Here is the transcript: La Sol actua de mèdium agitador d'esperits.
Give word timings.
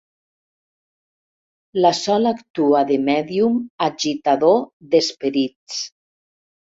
La 1.85 1.91
Sol 1.99 2.25
actua 2.31 2.81
de 2.93 2.97
mèdium 3.11 3.59
agitador 3.89 4.59
d'esperits. 4.95 5.83